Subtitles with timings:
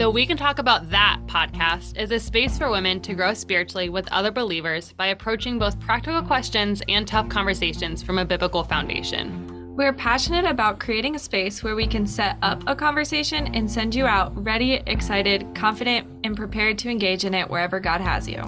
[0.00, 3.90] The We Can Talk About That podcast is a space for women to grow spiritually
[3.90, 9.76] with other believers by approaching both practical questions and tough conversations from a biblical foundation.
[9.76, 13.94] We're passionate about creating a space where we can set up a conversation and send
[13.94, 18.42] you out ready, excited, confident, and prepared to engage in it wherever God has you.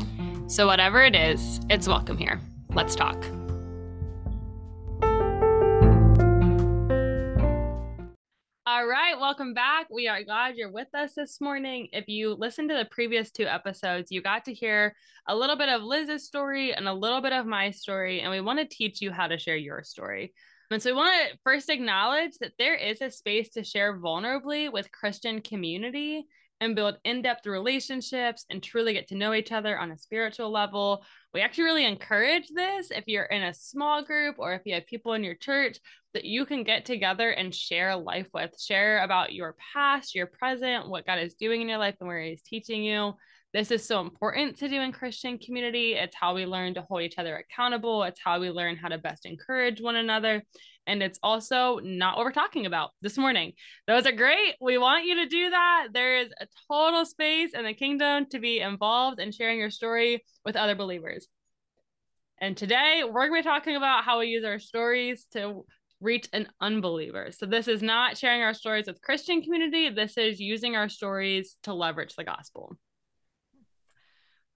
[0.47, 2.41] So, whatever it is, it's welcome here.
[2.71, 3.23] Let's talk.
[8.73, 9.89] All right, welcome back.
[9.91, 11.89] We are glad you're with us this morning.
[11.93, 14.97] If you listened to the previous two episodes, you got to hear
[15.29, 18.41] a little bit of Liz's story and a little bit of my story, and we
[18.41, 20.33] want to teach you how to share your story.
[20.71, 24.73] And so we want to first acknowledge that there is a space to share vulnerably
[24.73, 26.27] with Christian community
[26.63, 31.05] and build in-depth relationships and truly get to know each other on a spiritual level.
[31.35, 34.87] We actually really encourage this if you're in a small group or if you have
[34.87, 35.79] people in your church
[36.15, 40.89] that you can get together and share life with, share about your past, your present,
[40.89, 43.15] what God is doing in your life and where he's teaching you.
[43.53, 45.95] This is so important to do in Christian community.
[45.95, 48.05] It's how we learn to hold each other accountable.
[48.05, 50.45] It's how we learn how to best encourage one another.
[50.87, 53.53] And it's also not what we're talking about this morning.
[53.87, 54.57] Those are great.
[54.61, 55.89] We want you to do that.
[55.93, 60.25] There is a total space in the kingdom to be involved in sharing your story
[60.45, 61.29] with other believers.
[62.41, 65.65] And today we're going to be talking about how we use our stories to
[66.01, 67.31] reach an unbeliever.
[67.31, 69.89] So this is not sharing our stories with Christian community.
[69.89, 72.77] This is using our stories to leverage the gospel.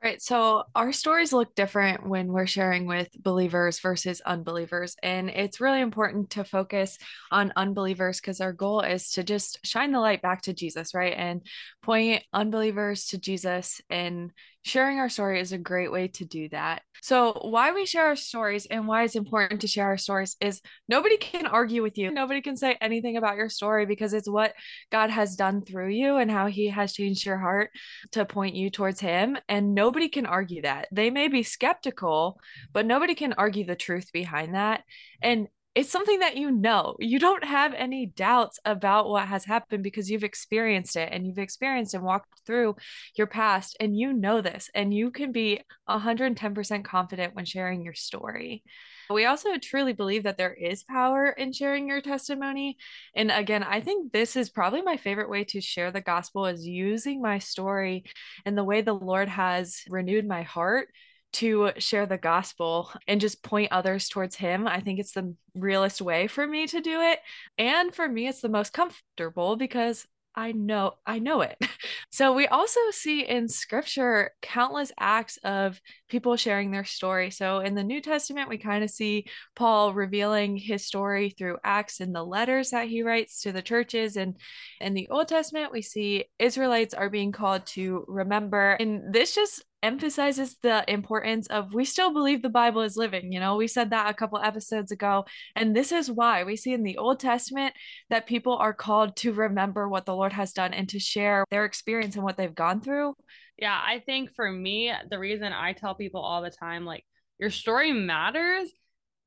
[0.02, 0.20] Right.
[0.22, 4.94] So our stories look different when we're sharing with believers versus unbelievers.
[5.03, 6.98] And it's really important to focus
[7.33, 11.14] on unbelievers because our goal is to just shine the light back to Jesus, right?
[11.16, 11.41] And
[11.83, 14.33] point unbelievers to Jesus and
[14.67, 16.83] sharing our story is a great way to do that.
[17.00, 20.61] So, why we share our stories and why it's important to share our stories is
[20.89, 22.11] nobody can argue with you.
[22.11, 24.55] Nobody can say anything about your story because it's what
[24.91, 27.70] God has done through you and how He has changed your heart
[28.12, 29.39] to point you towards Him.
[29.48, 30.89] And nobody can argue that.
[30.91, 32.41] They may be skeptical,
[32.72, 34.83] but nobody can argue the truth behind that.
[35.22, 36.97] And it's something that you know.
[36.98, 41.38] You don't have any doubts about what has happened because you've experienced it and you've
[41.38, 42.76] experienced and walked through
[43.14, 47.92] your past and you know this and you can be 110% confident when sharing your
[47.92, 48.65] story.
[49.10, 52.78] We also truly believe that there is power in sharing your testimony.
[53.15, 56.66] And again, I think this is probably my favorite way to share the gospel is
[56.66, 58.04] using my story
[58.47, 60.88] and the way the Lord has renewed my heart
[61.34, 64.66] to share the gospel and just point others towards him.
[64.66, 67.19] I think it's the realest way for me to do it.
[67.59, 71.56] And for me, it's the most comfortable because I know I know it.
[72.12, 75.78] So we also see in scripture countless acts of
[76.09, 77.31] people sharing their story.
[77.31, 82.00] So in the New Testament we kind of see Paul revealing his story through acts
[82.00, 84.38] in the letters that he writes to the churches and
[84.81, 89.62] in the Old Testament we see Israelites are being called to remember and this just
[89.86, 93.32] emphasizes the importance of we still believe the Bible is living.
[93.32, 95.24] You know, we said that a couple episodes ago.
[95.54, 97.72] And this is why we see in the Old Testament
[98.10, 101.64] that people are called to remember what the Lord has done and to share their
[101.64, 103.14] experience and what they've gone through.
[103.56, 107.04] Yeah, I think for me, the reason I tell people all the time, like,
[107.38, 108.70] your story matters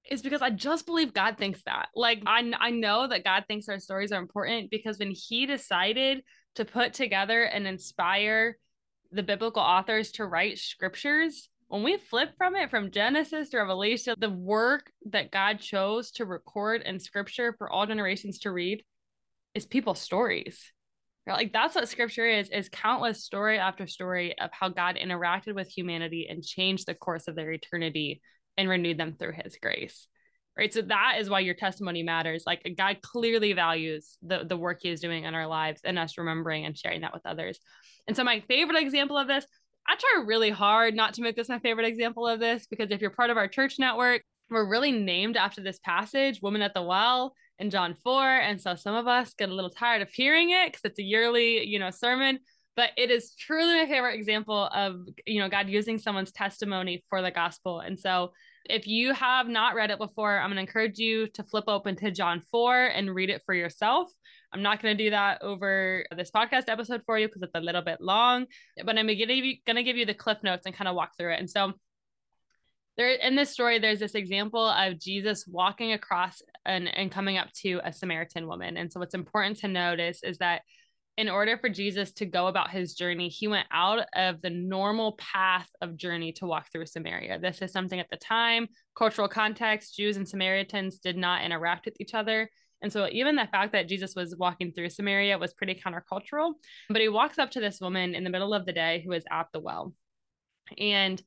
[0.09, 1.89] is because I just believe God thinks that.
[1.95, 6.23] Like I I know that God thinks our stories are important because when he decided
[6.55, 8.57] to put together and inspire
[9.11, 14.15] the biblical authors to write scriptures, when we flip from it from Genesis to Revelation,
[14.17, 18.83] the work that God chose to record in scripture for all generations to read
[19.53, 20.71] is people's stories.
[21.27, 25.67] Like that's what scripture is, is countless story after story of how God interacted with
[25.67, 28.19] humanity and changed the course of their eternity
[28.57, 30.07] and renewed them through his grace.
[30.59, 30.73] Right.
[30.73, 32.43] So that is why your testimony matters.
[32.45, 36.17] Like God clearly values the, the work he is doing in our lives and us
[36.17, 37.59] remembering and sharing that with others.
[38.09, 39.45] And so, my favorite example of this,
[39.87, 42.99] I try really hard not to make this my favorite example of this because if
[42.99, 46.81] you're part of our church network, we're really named after this passage, Woman at the
[46.83, 48.21] Well in John 4.
[48.21, 51.03] And so some of us get a little tired of hearing it because it's a
[51.03, 52.39] yearly, you know, sermon.
[52.75, 57.21] But it is truly my favorite example of, you know, God using someone's testimony for
[57.21, 57.79] the gospel.
[57.79, 58.33] And so
[58.65, 61.95] if you have not read it before, I'm going to encourage you to flip open
[61.97, 64.11] to John 4 and read it for yourself.
[64.53, 67.61] I'm not going to do that over this podcast episode for you because it's a
[67.61, 68.47] little bit long,
[68.77, 71.39] but I'm going to give you the cliff notes and kind of walk through it.
[71.39, 71.73] And so
[72.97, 77.51] there in this story, there's this example of Jesus walking across and, and coming up
[77.61, 78.75] to a Samaritan woman.
[78.75, 80.63] And so what's important to notice is that
[81.19, 85.17] in order for Jesus to go about his journey, he went out of the normal
[85.17, 87.39] path of journey to walk through Samaria.
[87.39, 91.97] This is something at the time, cultural context, Jews and Samaritans did not interact with
[91.99, 92.49] each other
[92.81, 96.53] And so even the fact that Jesus was walking through Samaria was pretty countercultural.
[96.89, 99.25] But he walks up to this woman in the middle of the day who is
[99.29, 99.93] at the well.
[100.77, 101.21] And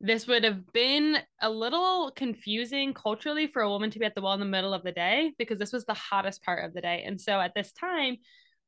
[0.00, 4.20] this would have been a little confusing culturally for a woman to be at the
[4.20, 6.80] well in the middle of the day because this was the hottest part of the
[6.80, 7.04] day.
[7.06, 8.18] And so at this time,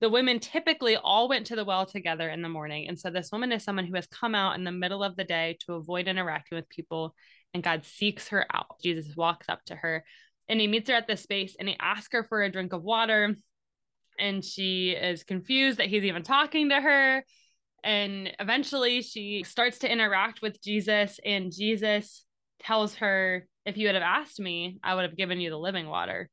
[0.01, 2.89] the women typically all went to the well together in the morning.
[2.89, 5.25] And so this woman is someone who has come out in the middle of the
[5.25, 7.15] day to avoid interacting with people,
[7.55, 8.81] and God seeks her out.
[8.83, 10.05] Jesus walks up to her
[10.49, 12.83] and he meets her at this space and he asks her for a drink of
[12.83, 13.35] water.
[14.19, 17.25] And she is confused that he's even talking to her.
[17.85, 22.25] And eventually she starts to interact with Jesus, and Jesus
[22.59, 25.87] tells her, If you would have asked me, I would have given you the living
[25.87, 26.29] water.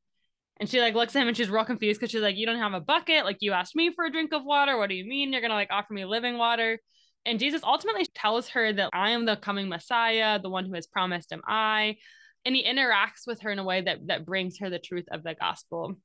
[0.60, 2.58] And she like looks at him and she's real confused because she's like, You don't
[2.58, 3.24] have a bucket.
[3.24, 4.76] Like, you asked me for a drink of water.
[4.76, 6.78] What do you mean you're going to like offer me living water?
[7.26, 10.86] And Jesus ultimately tells her that I am the coming Messiah, the one who has
[10.86, 11.96] promised him I.
[12.44, 15.22] And he interacts with her in a way that that brings her the truth of
[15.22, 15.96] the gospel.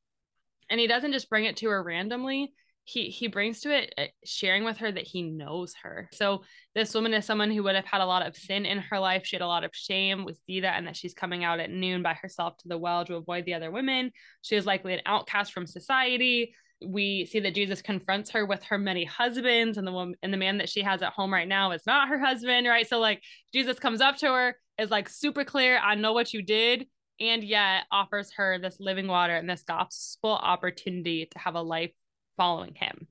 [0.70, 2.54] And he doesn't just bring it to her randomly
[2.90, 6.10] he he brings to it uh, sharing with her that he knows her.
[6.12, 6.44] So
[6.74, 9.26] this woman is someone who would have had a lot of sin in her life.
[9.26, 10.26] She had a lot of shame.
[10.26, 13.06] We see that, and that she's coming out at noon by herself to the well
[13.06, 14.12] to avoid the other women.
[14.42, 16.56] She is likely an outcast from society.
[16.84, 20.38] We see that Jesus confronts her with her many husbands, and the woman and the
[20.38, 22.88] man that she has at home right now is not her husband, right?
[22.88, 23.22] So like
[23.54, 25.78] Jesus comes up to her, is like super clear.
[25.78, 26.88] I know what you did
[27.20, 31.92] and yet offers her this living water and this gospel opportunity to have a life
[32.40, 33.06] following him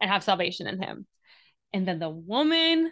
[0.00, 1.06] and have salvation in him.
[1.74, 2.90] And then the woman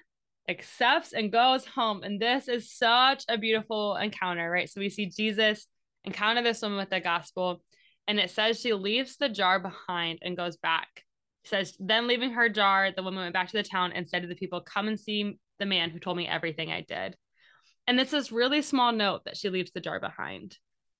[0.48, 2.02] accepts and goes home.
[2.02, 4.68] And this is such a beautiful encounter, right?
[4.68, 5.66] So we see Jesus
[6.04, 7.62] encounter this woman with the gospel,
[8.06, 10.88] and it says she leaves the jar behind and goes back.
[11.44, 14.22] It says, then leaving her jar, the woman went back to the town and said
[14.22, 17.16] to the people, Come and see the man who told me everything I did.
[17.86, 20.58] And it's this really small note that she leaves the jar behind.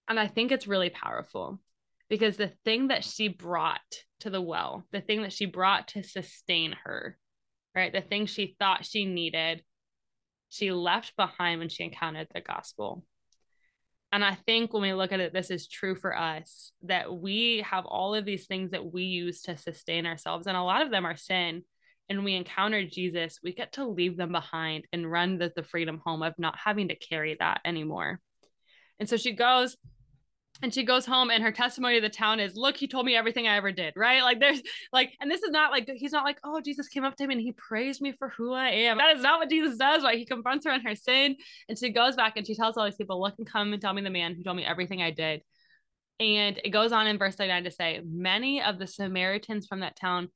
[0.08, 1.60] And I think it's really powerful
[2.08, 3.81] because the thing that she brought
[4.20, 7.19] to the well, the thing that she brought to sustain her,
[7.75, 7.93] right?
[7.93, 9.62] The thing she thought she needed,
[10.49, 13.05] she left behind when she encountered the gospel.
[14.10, 17.62] And I think when we look at it, this is true for us that we
[17.69, 20.46] have all of these things that we use to sustain ourselves.
[20.46, 21.62] And a lot of them are sin.
[22.08, 26.00] And we encounter Jesus, we get to leave them behind and run the, the freedom
[26.02, 28.19] home of not having to carry that anymore.
[28.99, 29.76] And so she goes
[30.62, 33.14] and she goes home and her testimony to the town is look he told me
[33.14, 34.22] everything i ever did right?
[34.22, 34.62] Like there's
[34.93, 37.31] like and this is not like he's not like oh jesus came up to him
[37.31, 38.99] and he praised me for who i am.
[38.99, 40.19] That is not what jesus does right?
[40.19, 41.37] He confronts her on her sin
[41.69, 43.93] and she goes back and she tells all these people look and come and tell
[43.93, 45.43] me the man who told me everything i did.
[46.20, 49.96] And it goes on in verse 39 to say many of the samaritans from that
[49.96, 50.28] town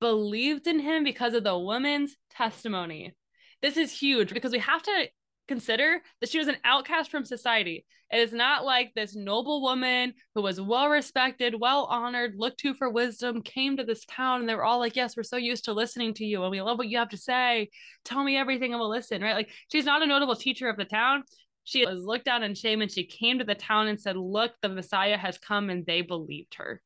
[0.00, 3.14] believed in him because of the woman's testimony.
[3.62, 5.08] This is huge because we have to
[5.50, 7.84] consider that she was an outcast from society.
[8.12, 12.72] It is not like this noble woman who was well respected, well honored, looked to
[12.72, 15.64] for wisdom, came to this town and they were all like, Yes, we're so used
[15.64, 17.68] to listening to you and we love what you have to say.
[18.04, 19.34] Tell me everything and we'll listen, right?
[19.34, 21.24] Like she's not a notable teacher of the town.
[21.64, 24.52] She was looked down in shame and she came to the town and said, Look,
[24.62, 26.80] the Messiah has come, and they believed her.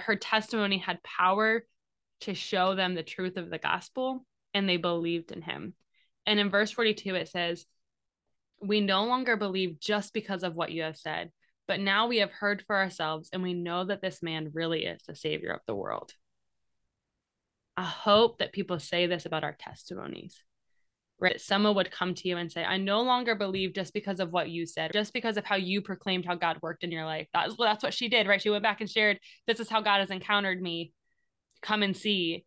[0.00, 1.64] Her testimony had power
[2.22, 5.74] to show them the truth of the gospel, and they believed in him.
[6.26, 7.66] And in verse 42, it says,
[8.60, 11.30] We no longer believe just because of what you have said,
[11.66, 15.02] but now we have heard for ourselves, and we know that this man really is
[15.02, 16.12] the savior of the world.
[17.76, 20.40] I hope that people say this about our testimonies.
[21.20, 21.40] Right?
[21.40, 24.50] Someone would come to you and say, I no longer believe just because of what
[24.50, 27.28] you said, just because of how you proclaimed how God worked in your life.
[27.32, 28.42] That's, that's what she did, right?
[28.42, 30.92] She went back and shared, This is how God has encountered me.
[31.62, 32.44] Come and see.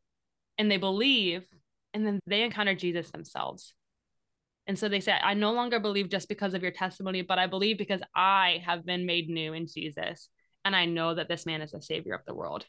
[0.57, 1.45] And they believe
[1.97, 3.73] and then they encounter Jesus themselves.
[4.67, 7.47] And so they say, I no longer believe just because of your testimony, but I
[7.47, 10.29] believe because I have been made new in Jesus.
[10.63, 12.65] And I know that this man is the savior of the world.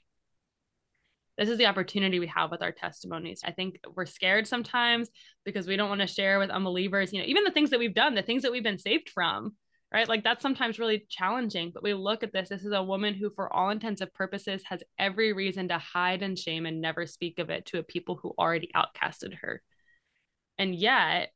[1.37, 3.43] This is the opportunity we have with our testimonies.
[3.45, 5.11] I think we're scared sometimes
[5.45, 7.95] because we don't want to share with unbelievers, you know, even the things that we've
[7.95, 9.55] done, the things that we've been saved from
[9.93, 10.09] right?
[10.09, 11.71] Like that's sometimes really challenging.
[11.73, 14.63] But we look at this this is a woman who, for all intents and purposes,
[14.69, 18.19] has every reason to hide and shame and never speak of it to a people
[18.21, 19.63] who already outcasted her.
[20.59, 21.31] And yet,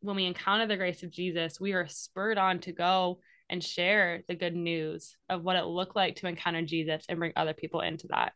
[0.00, 4.22] when we encounter the grace of Jesus, we are spurred on to go and share
[4.28, 7.80] the good news of what it looked like to encounter Jesus and bring other people
[7.80, 8.32] into that.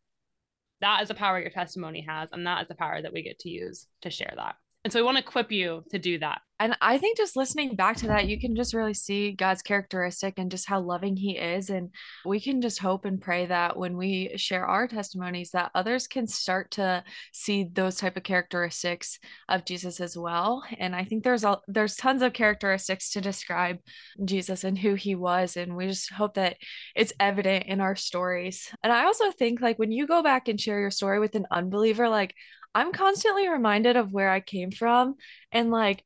[0.80, 3.40] That is the power your testimony has, and that is the power that we get
[3.40, 4.54] to use to share that.
[4.84, 7.76] And so we want to equip you to do that And I think just listening
[7.76, 11.38] back to that, you can just really see God's characteristic and just how loving he
[11.38, 11.70] is.
[11.70, 11.90] And
[12.24, 16.26] we can just hope and pray that when we share our testimonies, that others can
[16.26, 20.64] start to see those type of characteristics of Jesus as well.
[20.78, 23.78] And I think there's a, there's tons of characteristics to describe
[24.24, 25.56] Jesus and who he was.
[25.56, 26.56] And we just hope that
[26.96, 28.68] it's evident in our stories.
[28.82, 31.46] And I also think like when you go back and share your story with an
[31.52, 32.34] unbeliever, like
[32.74, 35.14] I'm constantly reminded of where I came from
[35.52, 36.04] and like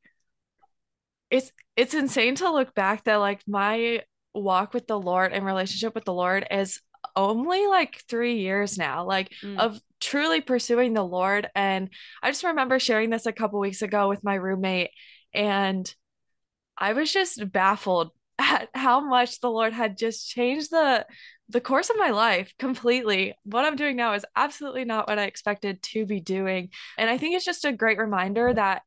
[1.33, 4.01] it's it's insane to look back that like my
[4.35, 6.79] walk with the Lord and relationship with the Lord is
[7.15, 9.57] only like 3 years now like mm.
[9.57, 11.89] of truly pursuing the Lord and
[12.21, 14.91] I just remember sharing this a couple weeks ago with my roommate
[15.33, 15.93] and
[16.77, 21.05] I was just baffled at how much the Lord had just changed the
[21.49, 23.33] the course of my life completely.
[23.43, 26.69] What I'm doing now is absolutely not what I expected to be doing.
[26.97, 28.83] And I think it's just a great reminder that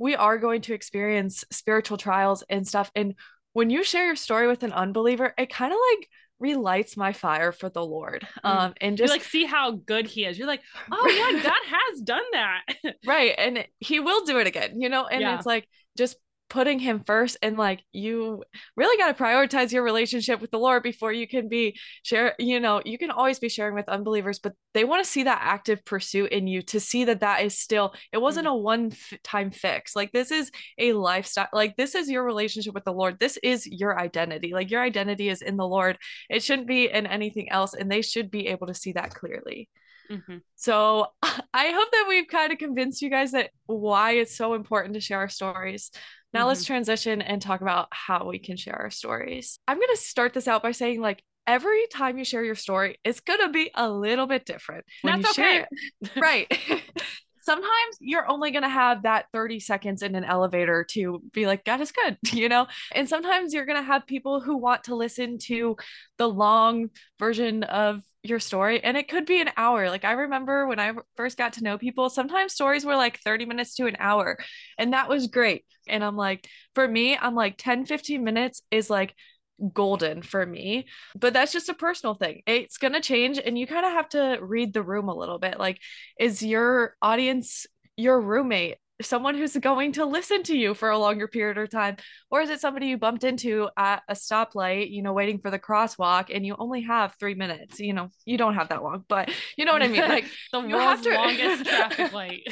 [0.00, 2.90] we are going to experience spiritual trials and stuff.
[2.96, 3.14] And
[3.52, 7.52] when you share your story with an unbeliever, it kind of like relights my fire
[7.52, 8.26] for the Lord.
[8.42, 8.50] Mm.
[8.50, 10.38] Um, and just you like see how good he is.
[10.38, 12.62] You're like, oh yeah, God has done that.
[13.06, 13.34] right.
[13.36, 15.06] And he will do it again, you know?
[15.06, 15.36] And yeah.
[15.36, 16.16] it's like just
[16.50, 18.42] putting him first and like you
[18.76, 22.58] really got to prioritize your relationship with the lord before you can be share you
[22.58, 25.82] know you can always be sharing with unbelievers but they want to see that active
[25.84, 28.56] pursuit in you to see that that is still it wasn't mm-hmm.
[28.56, 28.92] a one
[29.22, 33.18] time fix like this is a lifestyle like this is your relationship with the lord
[33.20, 35.96] this is your identity like your identity is in the lord
[36.28, 39.68] it shouldn't be in anything else and they should be able to see that clearly
[40.10, 40.38] Mm-hmm.
[40.56, 44.94] So I hope that we've kind of convinced you guys that why it's so important
[44.94, 45.90] to share our stories.
[46.32, 46.48] Now mm-hmm.
[46.48, 49.58] let's transition and talk about how we can share our stories.
[49.66, 52.98] I'm going to start this out by saying like every time you share your story,
[53.04, 54.84] it's going to be a little bit different.
[55.02, 55.64] When That's okay.
[56.16, 56.46] Right.
[57.42, 61.64] sometimes you're only going to have that 30 seconds in an elevator to be like,
[61.64, 62.66] God is good, you know?
[62.94, 65.76] And sometimes you're going to have people who want to listen to
[66.18, 70.66] the long version of your story and it could be an hour like i remember
[70.66, 73.96] when i first got to know people sometimes stories were like 30 minutes to an
[73.98, 74.38] hour
[74.78, 78.90] and that was great and i'm like for me i'm like 10 15 minutes is
[78.90, 79.14] like
[79.72, 80.86] golden for me
[81.18, 84.08] but that's just a personal thing it's going to change and you kind of have
[84.08, 85.78] to read the room a little bit like
[86.18, 91.26] is your audience your roommate someone who's going to listen to you for a longer
[91.28, 91.96] period of time
[92.30, 95.58] or is it somebody you bumped into at a stoplight you know waiting for the
[95.58, 97.80] crosswalk and you only have three minutes?
[97.80, 100.00] You know you don't have that long but you know what i mean?
[100.00, 101.14] Like the you world's to...
[101.14, 102.42] longest traffic light.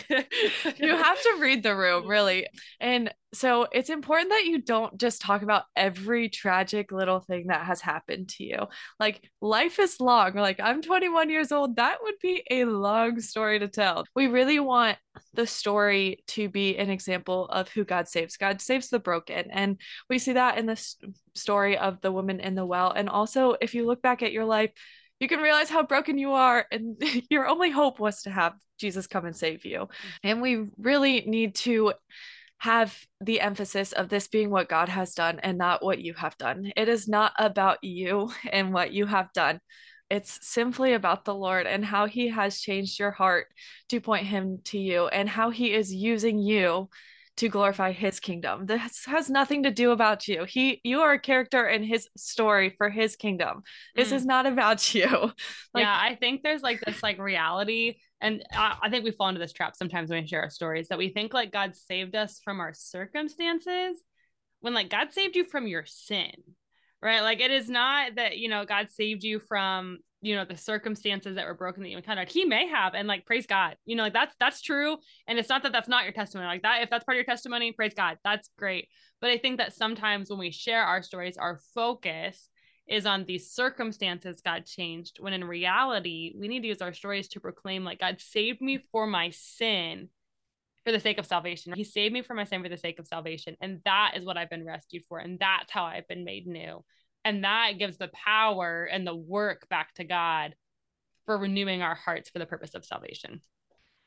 [0.79, 2.47] You have to read the room really.
[2.81, 7.67] And so it's important that you don't just talk about every tragic little thing that
[7.67, 8.67] has happened to you.
[8.99, 10.35] Like life is long.
[10.35, 11.77] Like I'm 21 years old.
[11.77, 14.05] That would be a long story to tell.
[14.15, 14.97] We really want
[15.35, 18.39] the story to be an example of who God saves.
[18.39, 19.51] God saves the broken.
[19.51, 20.83] And we see that in the
[21.35, 22.93] story of the woman in the well.
[22.93, 24.71] And also, if you look back at your life,
[25.21, 26.65] you can realize how broken you are.
[26.73, 29.81] And your only hope was to have Jesus come and save you.
[29.81, 29.89] Mm.
[30.25, 31.93] And we really need to
[32.59, 36.37] have the emphasis of this being what God has done and not what you have
[36.39, 36.73] done.
[36.77, 39.61] It is not about you and what you have done.
[40.11, 43.49] It's simply about the Lord and how He has changed your heart
[43.91, 46.89] to point Him to you and how He is using you
[47.39, 48.67] to glorify his kingdom.
[48.67, 50.45] This has nothing to do about you.
[50.45, 53.63] He you are a character in his story for his kingdom.
[53.95, 54.15] This mm.
[54.15, 55.09] is not about you.
[55.09, 59.29] like, yeah, I think there's like this like reality and I, I think we fall
[59.29, 62.17] into this trap sometimes when we share our stories that we think like God saved
[62.17, 64.03] us from our circumstances
[64.61, 66.33] when like God saved you from your sin.
[67.01, 67.21] Right?
[67.21, 71.37] Like it is not that, you know, God saved you from you know the circumstances
[71.37, 74.03] that were broken that you encountered he may have and like praise god you know
[74.03, 74.97] like that's that's true
[75.27, 77.25] and it's not that that's not your testimony like that if that's part of your
[77.25, 78.89] testimony praise god that's great
[79.21, 82.49] but i think that sometimes when we share our stories our focus
[82.89, 87.29] is on these circumstances god changed when in reality we need to use our stories
[87.29, 90.09] to proclaim like god saved me for my sin
[90.85, 91.75] for the sake of salvation.
[91.75, 94.39] He saved me for my sin for the sake of salvation and that is what
[94.39, 96.83] i've been rescued for and that's how i've been made new
[97.25, 100.55] and that gives the power and the work back to God
[101.27, 103.43] for renewing our hearts for the purpose of salvation.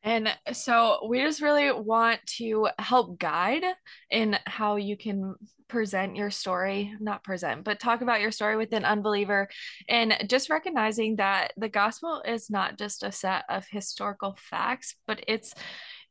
[0.04, 3.64] And so we just really want to help guide
[4.10, 5.36] in how you can
[5.68, 9.48] present your story, not present, but talk about your story with an unbeliever.
[9.88, 15.24] And just recognizing that the gospel is not just a set of historical facts, but
[15.28, 15.54] it's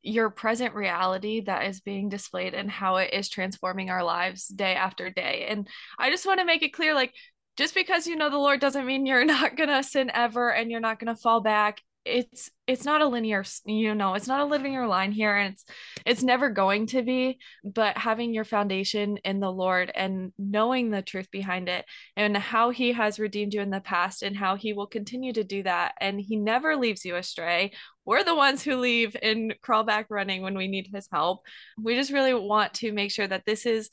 [0.03, 4.75] your present reality that is being displayed and how it is transforming our lives day
[4.75, 5.47] after day.
[5.49, 7.13] And I just want to make it clear like,
[7.57, 10.71] just because you know the Lord doesn't mean you're not going to sin ever and
[10.71, 11.81] you're not going to fall back.
[12.07, 15.65] it's it's not a linear you know it's not a linear line here and it's
[16.07, 21.03] it's never going to be but having your foundation in the lord and knowing the
[21.03, 21.85] truth behind it
[22.17, 25.45] and how he has redeemed you in the past and how he will continue to
[25.45, 27.71] do that and he never leaves you astray
[28.11, 31.43] we're the ones who leave and crawl back running when we need his help.
[31.81, 33.89] We just really want to make sure that this is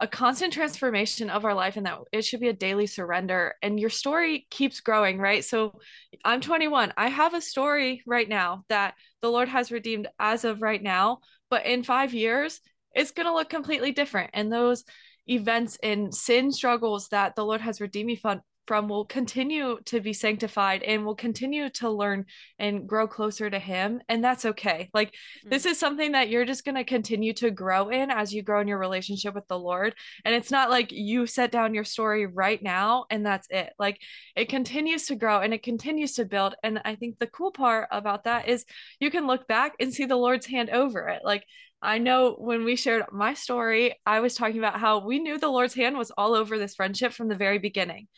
[0.00, 3.54] a constant transformation of our life and that it should be a daily surrender.
[3.62, 5.44] And your story keeps growing right?
[5.44, 5.78] So
[6.24, 10.62] i'm 21 i have a story right now that the lord has redeemed as of
[10.62, 11.18] right now
[11.50, 12.60] but in 5 years
[12.96, 14.30] it's going to look completely different.
[14.32, 14.82] And those
[15.28, 18.16] events and sin struggles that the lord has redeemed me
[18.66, 22.24] from will continue to be sanctified and will continue to learn
[22.58, 25.50] and grow closer to him and that's okay like mm-hmm.
[25.50, 28.60] this is something that you're just going to continue to grow in as you grow
[28.60, 29.94] in your relationship with the lord
[30.24, 34.00] and it's not like you set down your story right now and that's it like
[34.34, 37.88] it continues to grow and it continues to build and i think the cool part
[37.90, 38.64] about that is
[39.00, 41.44] you can look back and see the lord's hand over it like
[41.82, 45.48] I know when we shared my story, I was talking about how we knew the
[45.48, 48.08] Lord's hand was all over this friendship from the very beginning.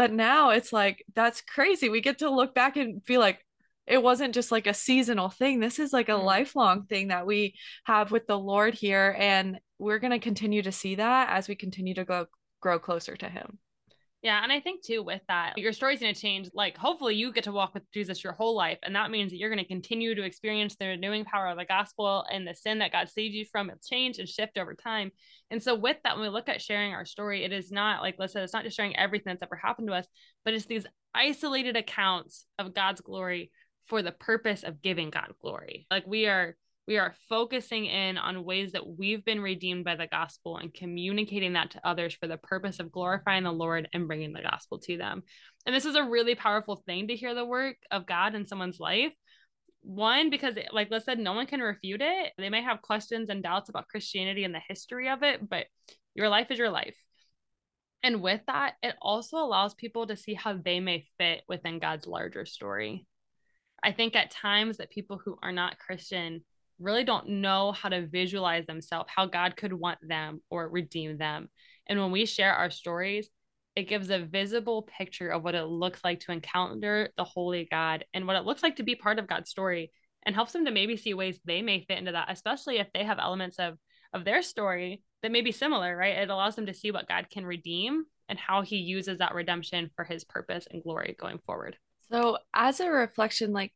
[0.00, 1.90] But now it's like, that's crazy.
[1.90, 3.44] We get to look back and feel like
[3.86, 5.60] it wasn't just like a seasonal thing.
[5.60, 6.24] This is like a mm-hmm.
[6.24, 7.54] lifelong thing that we
[7.84, 9.14] have with the Lord here.
[9.18, 12.28] And we're going to continue to see that as we continue to go
[12.62, 13.58] grow closer to Him.
[14.22, 16.50] Yeah, and I think too with that, your story's going to change.
[16.52, 19.38] Like, hopefully, you get to walk with Jesus your whole life, and that means that
[19.38, 22.80] you're going to continue to experience the renewing power of the gospel and the sin
[22.80, 23.70] that God saved you from.
[23.70, 25.10] It's change and shift over time.
[25.50, 28.16] And so, with that, when we look at sharing our story, it is not like
[28.28, 30.06] say it's not just sharing everything that's ever happened to us,
[30.44, 33.50] but it's these isolated accounts of God's glory
[33.86, 35.86] for the purpose of giving God glory.
[35.90, 36.56] Like we are
[36.90, 41.52] we are focusing in on ways that we've been redeemed by the gospel and communicating
[41.52, 44.96] that to others for the purpose of glorifying the Lord and bringing the gospel to
[44.98, 45.22] them.
[45.64, 48.80] And this is a really powerful thing to hear the work of God in someone's
[48.80, 49.12] life.
[49.82, 52.32] One, because, like Liz said, no one can refute it.
[52.36, 55.66] They may have questions and doubts about Christianity and the history of it, but
[56.16, 56.96] your life is your life.
[58.02, 62.08] And with that, it also allows people to see how they may fit within God's
[62.08, 63.06] larger story.
[63.80, 66.42] I think at times that people who are not Christian
[66.80, 71.48] really don't know how to visualize themselves, how God could want them or redeem them.
[71.86, 73.28] And when we share our stories,
[73.76, 78.04] it gives a visible picture of what it looks like to encounter the holy God
[78.12, 79.92] and what it looks like to be part of God's story
[80.24, 83.04] and helps them to maybe see ways they may fit into that, especially if they
[83.04, 83.78] have elements of
[84.12, 86.18] of their story that may be similar, right?
[86.18, 89.90] It allows them to see what God can redeem and how he uses that redemption
[89.94, 91.76] for his purpose and glory going forward.
[92.10, 93.72] So, as a reflection, like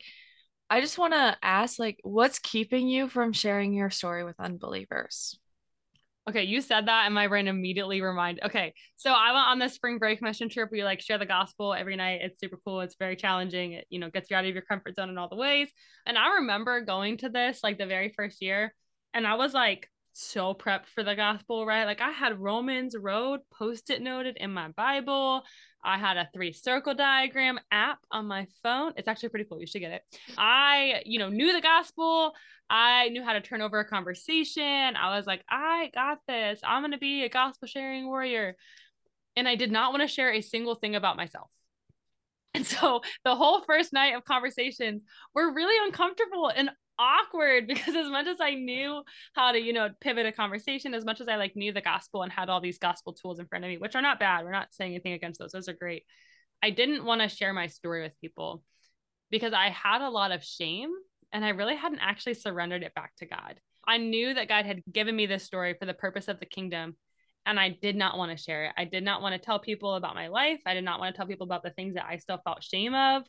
[0.75, 5.39] I just want to ask like what's keeping you from sharing your story with unbelievers?
[6.29, 8.43] Okay, you said that and my brain immediately reminded.
[8.43, 10.71] Okay, so I went on this spring break mission trip.
[10.73, 12.23] We like share the gospel every night.
[12.25, 12.81] It's super cool.
[12.81, 13.75] It's very challenging.
[13.75, 15.71] It, you know, gets you out of your comfort zone in all the ways.
[16.07, 18.75] And I remember going to this like the very first year
[19.13, 21.85] and I was like so prepped for the gospel, right?
[21.85, 25.45] Like I had Romans Road post-it noted in my Bible.
[25.85, 28.93] I had a three circle diagram app on my phone.
[28.97, 29.61] It's actually pretty cool.
[29.61, 30.03] You should get it.
[30.39, 32.33] I, you know, knew the gospel.
[32.71, 34.97] I knew how to turn over a conversation.
[34.97, 36.61] I was like, I got this.
[36.65, 38.57] I'm going to be a gospel sharing warrior.
[39.37, 41.51] And I did not want to share a single thing about myself.
[42.55, 45.03] And so the whole first night of conversations
[45.35, 49.03] were really uncomfortable and awkward because as much as I knew
[49.35, 52.23] how to, you know, pivot a conversation, as much as I like knew the gospel
[52.23, 54.45] and had all these gospel tools in front of me, which are not bad.
[54.45, 55.53] We're not saying anything against those.
[55.53, 56.05] Those are great.
[56.63, 58.63] I didn't want to share my story with people
[59.31, 60.91] because I had a lot of shame
[61.33, 63.61] and I really hadn't actually surrendered it back to God.
[63.87, 66.97] I knew that God had given me this story for the purpose of the kingdom
[67.47, 68.73] and I did not want to share it.
[68.77, 70.61] I did not want to tell people about my life.
[70.67, 72.95] I did not want to tell people about the things that I still felt shame
[72.95, 73.25] of.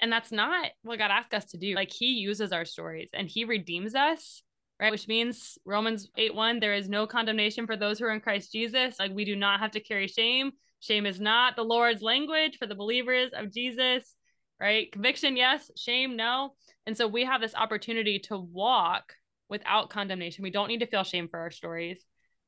[0.00, 1.74] And that's not what God asked us to do.
[1.74, 4.42] Like he uses our stories and he redeems us,
[4.80, 4.90] right?
[4.90, 8.52] Which means Romans 8 1, there is no condemnation for those who are in Christ
[8.52, 8.98] Jesus.
[8.98, 10.52] Like we do not have to carry shame.
[10.80, 14.14] Shame is not the Lord's language for the believers of Jesus,
[14.60, 14.92] right?
[14.92, 15.70] Conviction, yes.
[15.76, 16.54] Shame, no.
[16.86, 19.14] And so we have this opportunity to walk
[19.48, 20.42] without condemnation.
[20.42, 22.04] We don't need to feel shame for our stories,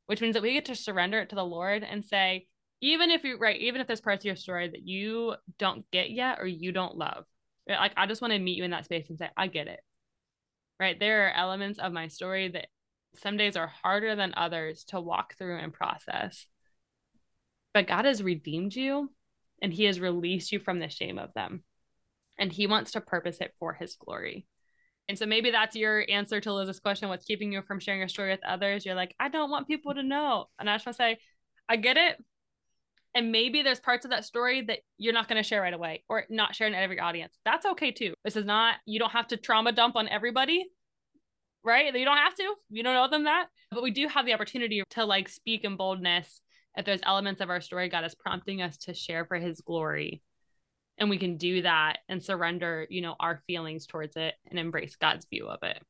[0.06, 2.46] which means that we get to surrender it to the Lord and say,
[2.80, 6.10] even if you right, even if there's parts of your story that you don't get
[6.10, 7.24] yet or you don't love,
[7.76, 9.80] like I just want to meet you in that space and say, I get it.
[10.80, 10.98] Right.
[10.98, 12.68] There are elements of my story that
[13.16, 16.46] some days are harder than others to walk through and process.
[17.74, 19.10] But God has redeemed you
[19.60, 21.64] and he has released you from the shame of them.
[22.38, 24.46] And he wants to purpose it for his glory.
[25.08, 28.08] And so maybe that's your answer to Liz's question what's keeping you from sharing your
[28.08, 28.84] story with others?
[28.84, 30.46] You're like, I don't want people to know.
[30.58, 31.18] And I just want to say,
[31.68, 32.22] I get it.
[33.14, 36.04] And maybe there's parts of that story that you're not going to share right away
[36.08, 37.36] or not sharing at every audience.
[37.44, 38.14] That's okay too.
[38.24, 40.66] This is not, you don't have to trauma dump on everybody,
[41.64, 41.92] right?
[41.94, 42.54] You don't have to.
[42.70, 43.46] You don't know them that.
[43.70, 46.40] But we do have the opportunity to like speak in boldness
[46.76, 50.22] if there's elements of our story God is prompting us to share for his glory.
[50.98, 54.96] And we can do that and surrender, you know, our feelings towards it and embrace
[54.96, 55.82] God's view of it.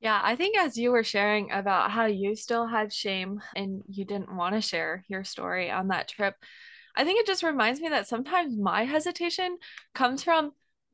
[0.00, 4.04] Yeah, I think as you were sharing about how you still had shame and you
[4.04, 6.34] didn't want to share your story on that trip,
[6.96, 9.58] I think it just reminds me that sometimes my hesitation
[9.94, 10.52] comes from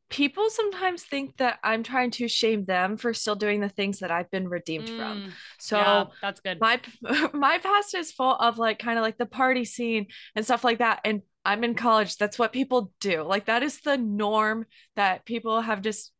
[0.08, 4.10] people sometimes think that I'm trying to shame them for still doing the things that
[4.10, 5.32] I've been redeemed mm, from.
[5.58, 6.60] So yeah, that's good.
[6.60, 6.80] My
[7.32, 10.78] my past is full of like kind of like the party scene and stuff like
[10.78, 12.16] that and I'm in college.
[12.16, 13.22] That's what people do.
[13.22, 14.66] Like that is the norm
[14.96, 16.12] that people have just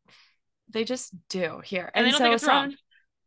[0.69, 1.91] they just do here.
[1.93, 2.75] And, and so it's wrong.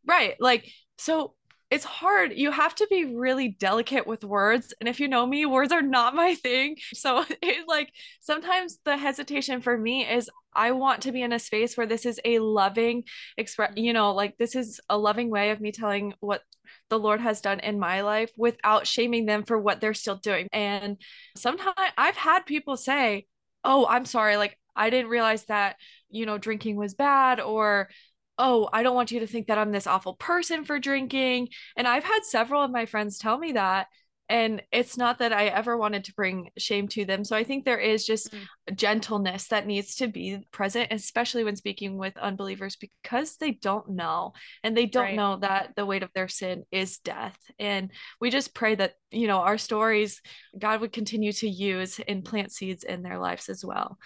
[0.05, 0.35] Right.
[0.39, 1.35] Like, so
[1.71, 2.33] it's hard.
[2.35, 4.73] You have to be really delicate with words.
[4.79, 6.75] And if you know me, words are not my thing.
[6.93, 11.39] So it like sometimes the hesitation for me is I want to be in a
[11.39, 13.05] space where this is a loving
[13.37, 13.85] express, mm-hmm.
[13.85, 16.41] you know, like this is a loving way of me telling what
[16.89, 20.49] the Lord has done in my life without shaming them for what they're still doing.
[20.51, 20.97] And
[21.37, 23.27] sometimes I've had people say,
[23.63, 24.37] Oh, I'm sorry.
[24.37, 25.75] Like, I didn't realize that,
[26.09, 27.89] you know, drinking was bad or
[28.37, 31.49] oh, I don't want you to think that I'm this awful person for drinking.
[31.77, 33.87] And I've had several of my friends tell me that.
[34.29, 37.25] And it's not that I ever wanted to bring shame to them.
[37.25, 38.75] So I think there is just mm.
[38.75, 44.31] gentleness that needs to be present, especially when speaking with unbelievers, because they don't know
[44.63, 45.15] and they don't right.
[45.15, 47.37] know that the weight of their sin is death.
[47.59, 50.21] And we just pray that, you know, our stories,
[50.57, 53.97] God would continue to use and plant seeds in their lives as well.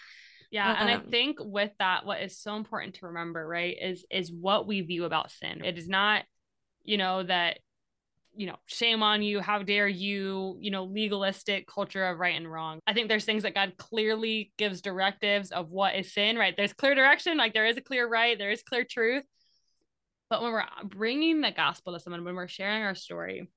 [0.55, 4.05] Yeah, and I um, think with that what is so important to remember, right, is
[4.09, 5.65] is what we view about sin.
[5.65, 6.23] It is not,
[6.81, 7.59] you know, that
[8.33, 12.49] you know, shame on you, how dare you, you know, legalistic culture of right and
[12.49, 12.79] wrong.
[12.87, 16.55] I think there's things that God clearly gives directives of what is sin, right?
[16.55, 19.23] There's clear direction, like there is a clear right, there is clear truth.
[20.29, 23.49] But when we're bringing the gospel to someone, when we're sharing our story,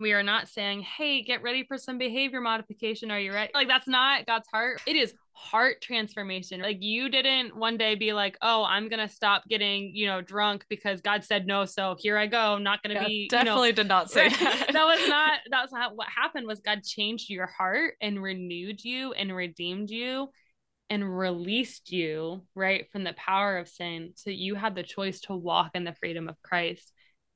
[0.00, 3.10] we are not saying, hey, get ready for some behavior modification.
[3.10, 3.50] Are you ready?
[3.54, 4.80] Like, that's not God's heart.
[4.86, 6.60] It is heart transformation.
[6.60, 10.20] Like, you didn't one day be like, oh, I'm going to stop getting, you know,
[10.20, 11.64] drunk because God said no.
[11.64, 12.54] So here I go.
[12.54, 13.28] I'm not going to yeah, be.
[13.28, 14.68] Definitely you know, did not say that.
[14.72, 18.82] that was not, that was not what happened was God changed your heart and renewed
[18.84, 20.28] you and redeemed you
[20.90, 24.12] and released you, right, from the power of sin.
[24.16, 26.92] So you had the choice to walk in the freedom of Christ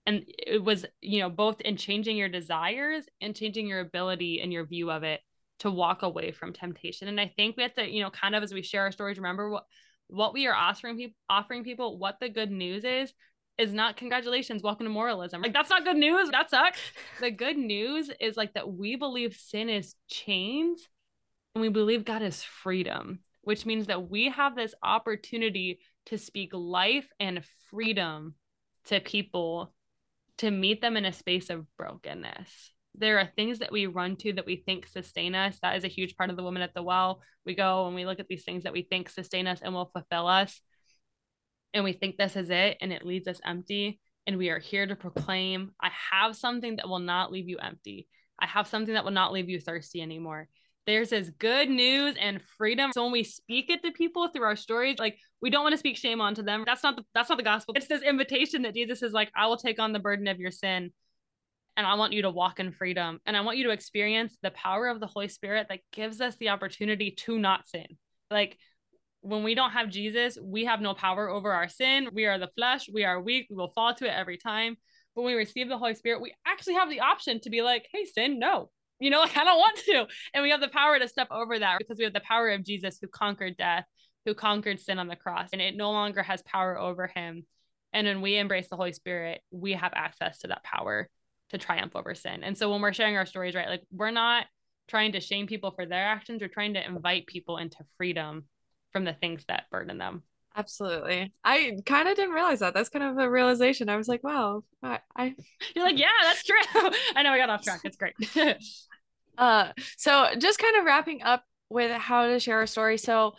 [0.09, 4.53] and it was you know both in changing your desires and changing your ability and
[4.53, 5.21] your view of it
[5.59, 7.09] to walk away from temptation.
[7.09, 9.19] And i think we have to you know kind of as we share our stories
[9.19, 9.65] remember what
[10.09, 13.13] what we are offering people offering people what the good news is
[13.59, 15.43] is not congratulations welcome to moralism.
[15.43, 16.81] Like that's not good news that sucks.
[17.21, 20.89] The good news is like that we believe sin is chains
[21.55, 26.51] and we believe god is freedom which means that we have this opportunity to speak
[26.53, 28.35] life and freedom
[28.85, 29.73] to people
[30.39, 32.73] to meet them in a space of brokenness.
[32.95, 35.59] There are things that we run to that we think sustain us.
[35.63, 37.21] That is a huge part of the woman at the well.
[37.45, 39.91] We go and we look at these things that we think sustain us and will
[39.93, 40.61] fulfill us.
[41.75, 44.01] And we think this is it, and it leaves us empty.
[44.27, 48.09] And we are here to proclaim I have something that will not leave you empty.
[48.39, 50.49] I have something that will not leave you thirsty anymore
[50.89, 52.93] there's this good news and freedom.
[52.93, 55.79] So when we speak it to people through our stories, like we don't want to
[55.79, 56.65] speak shame onto them.
[56.65, 57.75] That's not the that's not the gospel.
[57.77, 60.51] It's this invitation that Jesus is like, I will take on the burden of your
[60.51, 60.91] sin.
[61.77, 63.21] And I want you to walk in freedom.
[63.27, 66.37] And I want you to experience the power of the Holy Spirit that gives us
[66.41, 67.87] the opportunity to not sin.
[68.31, 68.57] Like
[69.21, 72.09] when we don't have Jesus, we have no power over our sin.
[72.15, 72.89] We are the flesh.
[72.91, 73.49] We are weak.
[73.51, 74.79] We will fall to it every time.
[75.15, 77.87] But when we receive the Holy Spirit, we actually have the option to be like,
[77.93, 78.71] hey, sin, no,
[79.01, 80.07] you know, like I don't want to.
[80.35, 82.65] And we have the power to step over that because we have the power of
[82.65, 83.85] Jesus who conquered death,
[84.25, 87.45] who conquered sin on the cross, and it no longer has power over him.
[87.93, 91.09] And when we embrace the Holy Spirit, we have access to that power
[91.51, 92.45] to triumph over sin.
[92.45, 94.45] And so when we're sharing our stories, right, like we're not
[94.89, 98.45] trying to shame people for their actions, we're trying to invite people into freedom
[98.93, 100.23] from the things that burden them.
[100.57, 101.33] Absolutely.
[101.45, 102.75] I kind of didn't realize that.
[102.75, 103.89] That's kind of a realization.
[103.89, 105.37] I was like, wow, I, I...
[105.77, 106.57] you're like, yeah, that's true.
[107.15, 107.83] I know I got off track.
[107.85, 108.15] It's great.
[109.39, 112.99] Uh, so just kind of wrapping up with how to share a story.
[112.99, 113.35] So,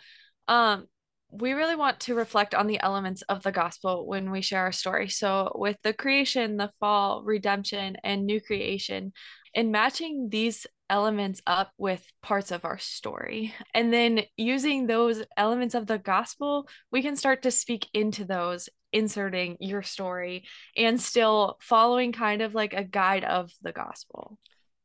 [0.48, 0.86] um,
[1.32, 4.72] we really want to reflect on the elements of the gospel when we share our
[4.72, 5.08] story.
[5.08, 9.12] So, with the creation, the fall, redemption, and new creation,
[9.54, 13.54] and matching these elements up with parts of our story.
[13.74, 18.68] And then using those elements of the gospel, we can start to speak into those,
[18.92, 20.44] inserting your story
[20.76, 24.36] and still following kind of like a guide of the gospel.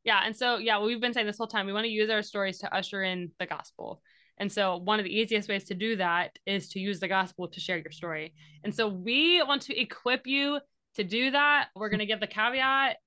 [0.06, 0.22] Yeah.
[0.24, 2.60] And so, yeah, we've been saying this whole time we want to use our stories
[2.60, 4.02] to usher in the gospel.
[4.38, 7.48] And so, one of the easiest ways to do that is to use the gospel
[7.48, 8.34] to share your story.
[8.64, 10.60] And so, we want to equip you
[10.96, 11.70] to do that.
[11.76, 12.98] We're going to give the caveat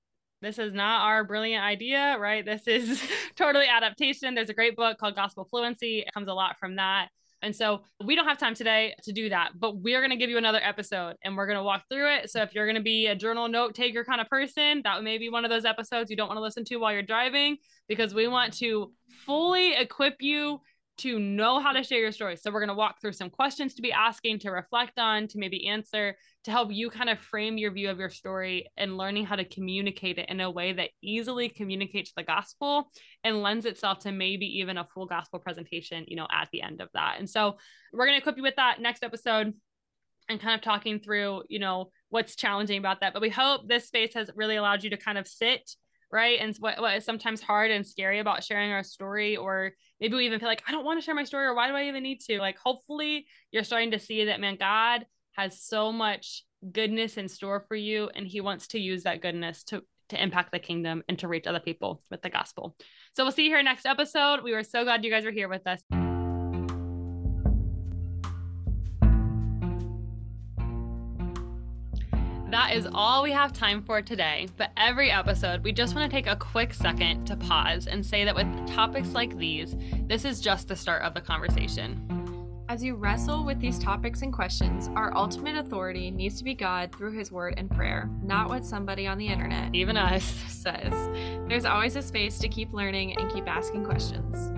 [0.41, 2.45] this is not our brilliant idea, right?
[2.45, 3.01] This is
[3.35, 4.35] totally adaptation.
[4.35, 5.99] There's a great book called Gospel Fluency.
[5.99, 7.09] It comes a lot from that.
[7.41, 10.29] And so we don't have time today to do that, but we're going to give
[10.29, 12.29] you another episode and we're going to walk through it.
[12.29, 15.17] So if you're going to be a journal note taker kind of person, that may
[15.17, 18.13] be one of those episodes you don't want to listen to while you're driving because
[18.13, 18.91] we want to
[19.25, 20.59] fully equip you
[20.99, 22.35] to know how to share your story.
[22.35, 25.37] So we're going to walk through some questions to be asking, to reflect on, to
[25.37, 29.25] maybe answer, to help you kind of frame your view of your story and learning
[29.25, 32.91] how to communicate it in a way that easily communicates the gospel
[33.23, 36.81] and lends itself to maybe even a full gospel presentation, you know, at the end
[36.81, 37.15] of that.
[37.19, 37.57] And so
[37.93, 39.53] we're going to equip you with that next episode
[40.29, 43.13] and kind of talking through, you know, what's challenging about that.
[43.13, 45.75] But we hope this space has really allowed you to kind of sit
[46.11, 46.39] right?
[46.39, 50.25] And what, what is sometimes hard and scary about sharing our story, or maybe we
[50.25, 52.03] even feel like, I don't want to share my story, or why do I even
[52.03, 52.39] need to?
[52.39, 57.65] Like, hopefully, you're starting to see that, man, God has so much goodness in store
[57.67, 61.19] for you, and He wants to use that goodness to to impact the kingdom and
[61.19, 62.75] to reach other people with the gospel.
[63.13, 64.41] So we'll see you here next episode.
[64.43, 65.83] We were so glad you guys are here with us.
[72.69, 74.47] That is all we have time for today.
[74.55, 78.23] But every episode, we just want to take a quick second to pause and say
[78.23, 82.05] that with topics like these, this is just the start of the conversation.
[82.69, 86.95] As you wrestle with these topics and questions, our ultimate authority needs to be God
[86.95, 90.93] through His Word and prayer, not what somebody on the internet, even us, says.
[91.47, 94.51] There's always a space to keep learning and keep asking questions.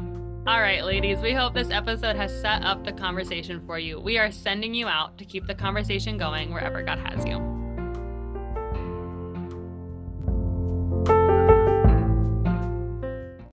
[0.47, 4.01] All right, ladies, we hope this episode has set up the conversation for you.
[4.01, 7.60] We are sending you out to keep the conversation going wherever God has you.